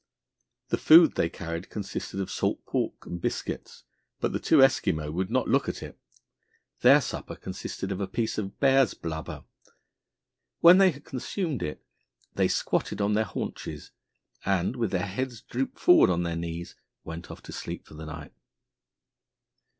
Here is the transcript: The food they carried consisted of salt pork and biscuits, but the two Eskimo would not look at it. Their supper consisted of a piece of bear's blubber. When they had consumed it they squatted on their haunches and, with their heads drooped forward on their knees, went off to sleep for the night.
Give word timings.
The 0.69 0.79
food 0.79 1.13
they 1.13 1.29
carried 1.29 1.69
consisted 1.69 2.19
of 2.19 2.31
salt 2.31 2.65
pork 2.65 3.05
and 3.05 3.21
biscuits, 3.21 3.83
but 4.19 4.33
the 4.33 4.39
two 4.39 4.57
Eskimo 4.57 5.13
would 5.13 5.29
not 5.29 5.47
look 5.47 5.69
at 5.69 5.83
it. 5.83 5.95
Their 6.79 7.01
supper 7.01 7.35
consisted 7.35 7.91
of 7.91 8.01
a 8.01 8.07
piece 8.07 8.39
of 8.39 8.59
bear's 8.59 8.95
blubber. 8.95 9.43
When 10.59 10.79
they 10.79 10.89
had 10.89 11.05
consumed 11.05 11.61
it 11.61 11.85
they 12.33 12.47
squatted 12.47 12.99
on 12.99 13.13
their 13.13 13.25
haunches 13.25 13.91
and, 14.43 14.75
with 14.75 14.89
their 14.89 15.05
heads 15.05 15.39
drooped 15.41 15.77
forward 15.77 16.09
on 16.09 16.23
their 16.23 16.35
knees, 16.35 16.73
went 17.03 17.29
off 17.29 17.43
to 17.43 17.51
sleep 17.51 17.85
for 17.85 17.93
the 17.93 18.07
night. 18.07 18.33